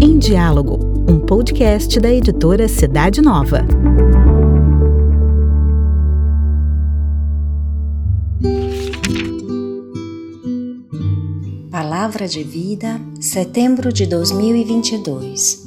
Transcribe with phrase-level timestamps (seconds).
[0.00, 3.66] Em Diálogo, um podcast da editora Cidade Nova.
[11.70, 15.66] Palavra de Vida, setembro de 2022.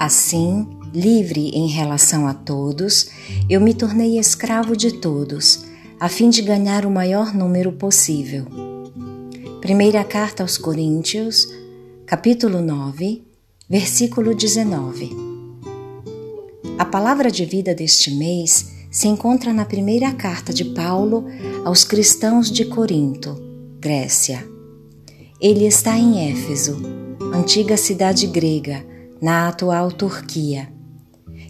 [0.00, 3.08] Assim, livre em relação a todos,
[3.48, 5.64] eu me tornei escravo de todos,
[6.00, 8.61] a fim de ganhar o maior número possível.
[9.62, 11.46] Primeira carta aos Coríntios,
[12.04, 13.22] capítulo 9,
[13.70, 15.10] versículo 19.
[16.76, 21.26] A palavra de vida deste mês se encontra na primeira carta de Paulo
[21.64, 23.40] aos cristãos de Corinto,
[23.78, 24.44] Grécia.
[25.40, 26.82] Ele está em Éfeso,
[27.32, 28.84] antiga cidade grega,
[29.20, 30.72] na atual Turquia.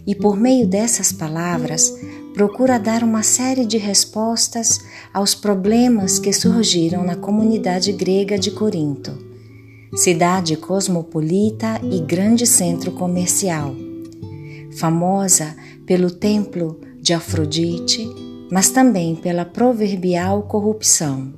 [0.05, 1.91] E por meio dessas palavras,
[2.33, 4.81] procura dar uma série de respostas
[5.13, 9.15] aos problemas que surgiram na comunidade grega de Corinto,
[9.95, 13.75] cidade cosmopolita e grande centro comercial,
[14.77, 18.09] famosa pelo templo de Afrodite,
[18.51, 21.33] mas também pela proverbial corrupção.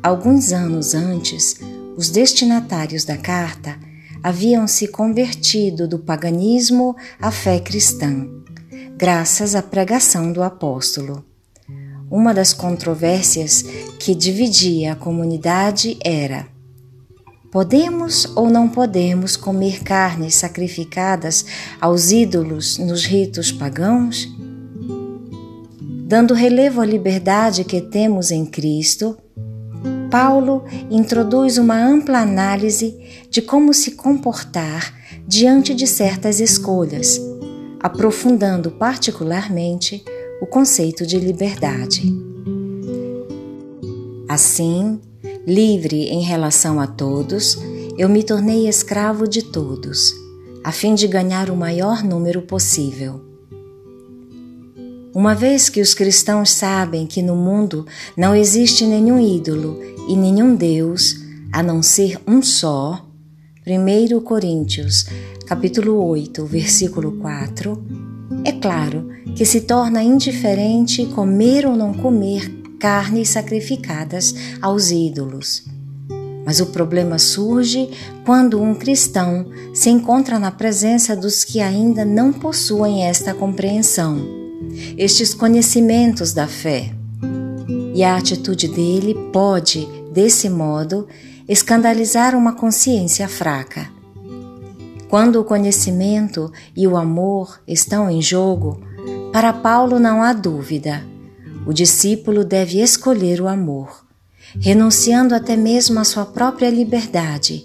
[0.00, 1.58] Alguns anos antes,
[1.96, 3.76] os destinatários da carta
[4.22, 8.28] haviam se convertido do paganismo à fé cristã,
[8.96, 11.24] graças à pregação do apóstolo.
[12.10, 13.62] Uma das controvérsias
[13.98, 16.46] que dividia a comunidade era:
[17.50, 21.44] podemos ou não podemos comer carnes sacrificadas
[21.80, 24.28] aos ídolos nos ritos pagãos?
[26.06, 29.16] Dando relevo à liberdade que temos em Cristo,
[30.10, 32.96] Paulo introduz uma ampla análise
[33.28, 34.94] de como se comportar
[35.26, 37.18] diante de certas escolhas,
[37.84, 40.02] aprofundando particularmente
[40.40, 42.02] o conceito de liberdade.
[44.26, 44.98] Assim,
[45.46, 47.58] livre em relação a todos,
[47.98, 50.14] eu me tornei escravo de todos,
[50.64, 53.20] a fim de ganhar o maior número possível.
[55.14, 59.78] Uma vez que os cristãos sabem que no mundo não existe nenhum ídolo
[60.08, 61.16] e nenhum Deus,
[61.52, 63.03] a não ser um só,
[63.66, 65.06] 1 Coríntios,
[65.46, 67.82] capítulo 8, versículo 4,
[68.44, 72.48] é claro que se torna indiferente comer ou não comer
[72.78, 75.64] carnes sacrificadas aos ídolos.
[76.44, 77.88] Mas o problema surge
[78.24, 84.44] quando um cristão se encontra na presença dos que ainda não possuem esta compreensão
[84.96, 86.92] estes conhecimentos da fé.
[87.94, 91.06] E a atitude dele pode, desse modo,
[91.48, 93.90] escandalizar uma consciência fraca.
[95.08, 98.80] Quando o conhecimento e o amor estão em jogo,
[99.32, 101.04] para Paulo não há dúvida.
[101.66, 104.04] O discípulo deve escolher o amor,
[104.58, 107.64] renunciando até mesmo à sua própria liberdade,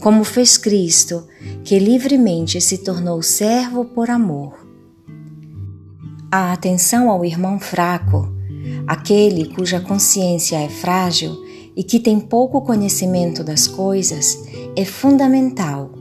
[0.00, 1.26] como fez Cristo,
[1.64, 4.66] que livremente se tornou servo por amor.
[6.30, 8.32] A atenção ao irmão fraco,
[8.86, 11.47] aquele cuja consciência é frágil
[11.78, 14.36] e que tem pouco conhecimento das coisas,
[14.74, 15.92] é fundamental.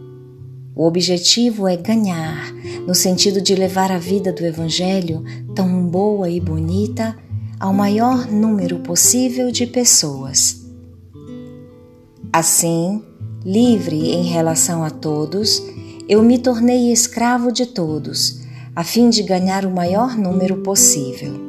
[0.76, 2.52] O objetivo é ganhar,
[2.88, 5.24] no sentido de levar a vida do Evangelho,
[5.54, 7.16] tão boa e bonita,
[7.60, 10.66] ao maior número possível de pessoas.
[12.34, 13.04] Assim,
[13.46, 15.62] livre em relação a todos,
[16.10, 18.42] eu me tornei escravo de todos
[18.76, 21.47] a fim de ganhar o maior número possível.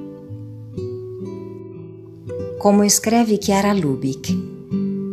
[2.58, 4.36] Como escreve Chiara Lubick,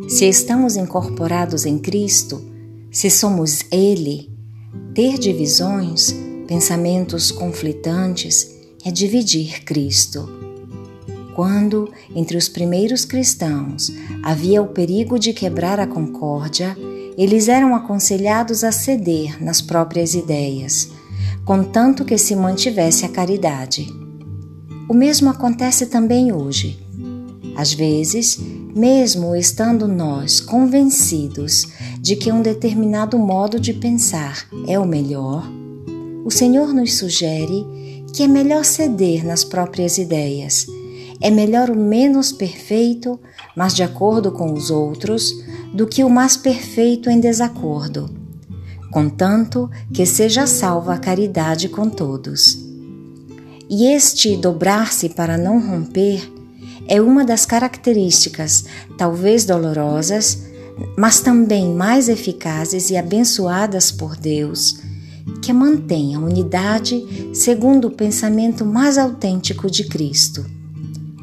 [0.09, 2.43] se estamos incorporados em Cristo,
[2.91, 4.31] se somos Ele,
[4.95, 6.11] ter divisões,
[6.47, 8.49] pensamentos conflitantes
[8.83, 10.27] é dividir Cristo.
[11.35, 13.91] Quando, entre os primeiros cristãos,
[14.23, 16.75] havia o perigo de quebrar a concórdia,
[17.15, 20.89] eles eram aconselhados a ceder nas próprias ideias,
[21.45, 23.87] contanto que se mantivesse a caridade.
[24.89, 26.84] O mesmo acontece também hoje.
[27.55, 28.37] Às vezes,
[28.75, 31.67] mesmo estando nós convencidos
[31.99, 35.43] de que um determinado modo de pensar é o melhor,
[36.25, 40.67] o Senhor nos sugere que é melhor ceder nas próprias ideias.
[41.21, 43.19] É melhor o menos perfeito,
[43.55, 45.31] mas de acordo com os outros,
[45.73, 48.25] do que o mais perfeito em desacordo
[48.95, 52.57] contanto que seja salva a caridade com todos.
[53.69, 56.31] E este dobrar-se para não romper
[56.87, 58.65] é uma das características,
[58.97, 60.43] talvez dolorosas,
[60.97, 64.79] mas também mais eficazes e abençoadas por Deus,
[65.41, 67.03] que mantém a unidade
[67.33, 70.45] segundo o pensamento mais autêntico de Cristo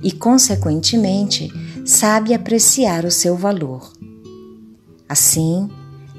[0.02, 1.48] e, consequentemente,
[1.84, 3.92] sabe apreciar o seu valor.
[5.08, 5.68] Assim,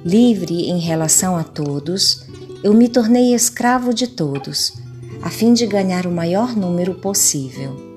[0.05, 2.25] livre em relação a todos,
[2.63, 4.73] eu me tornei escravo de todos,
[5.21, 7.92] a fim de ganhar o maior número possível.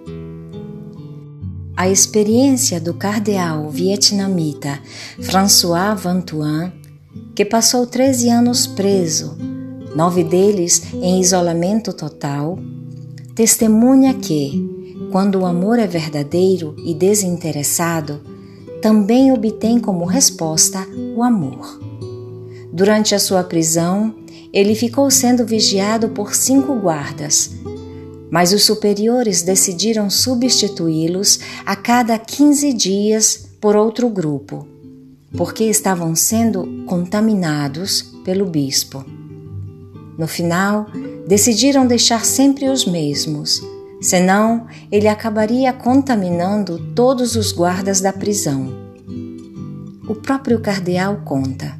[1.77, 4.81] A experiência do cardeal vietnamita
[5.21, 6.73] François Vantuan,
[7.35, 9.37] que passou 13 anos preso,
[9.95, 12.59] nove deles em isolamento total,
[13.35, 14.67] testemunha que,
[15.13, 18.23] quando o amor é verdadeiro e desinteressado,
[18.81, 21.79] também obtém como resposta o amor.
[22.73, 24.15] Durante a sua prisão,
[24.51, 27.51] ele ficou sendo vigiado por cinco guardas,
[28.37, 34.69] mas os superiores decidiram substituí-los a cada 15 dias por outro grupo,
[35.39, 39.03] porque estavam sendo contaminados pelo bispo.
[40.19, 40.87] No final,
[41.27, 43.63] decidiram deixar sempre os mesmos,
[44.03, 48.71] senão ele acabaria contaminando todos os guardas da prisão.
[50.07, 51.75] O próprio cardeal conta.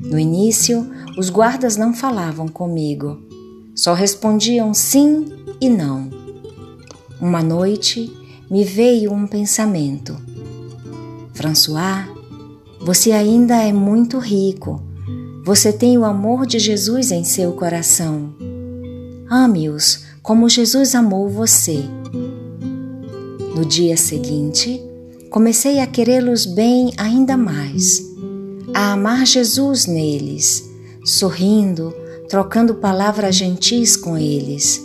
[0.00, 3.20] No início, os guardas não falavam comigo,
[3.84, 5.26] só respondiam sim
[5.60, 6.08] e não.
[7.20, 8.10] Uma noite
[8.50, 10.16] me veio um pensamento:
[11.34, 12.08] François,
[12.80, 14.82] você ainda é muito rico.
[15.44, 18.34] Você tem o amor de Jesus em seu coração.
[19.28, 21.84] Ame-os como Jesus amou você.
[23.54, 24.82] No dia seguinte,
[25.28, 28.02] comecei a querê-los bem ainda mais
[28.72, 30.70] a amar Jesus neles,
[31.04, 31.94] sorrindo,
[32.28, 34.82] trocando palavras gentis com eles.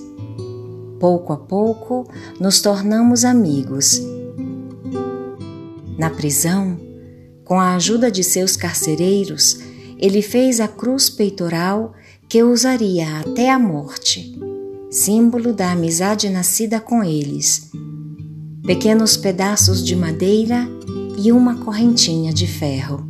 [1.00, 2.08] Pouco a pouco
[2.40, 4.02] nos tornamos amigos.
[5.98, 6.78] Na prisão,
[7.44, 9.60] com a ajuda de seus carcereiros,
[9.98, 11.94] ele fez a cruz peitoral
[12.28, 14.38] que usaria até a morte,
[14.92, 17.72] símbolo da amizade nascida com eles.
[18.66, 20.68] Pequenos pedaços de madeira
[21.18, 23.10] e uma correntinha de ferro.